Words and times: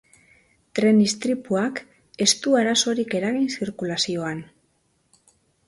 Tren 0.79 1.01
istripuak 1.03 1.81
ez 2.25 2.29
du 2.47 2.57
arazorik 2.61 3.15
eragin 3.21 3.47
zirkulazioan. 3.59 4.43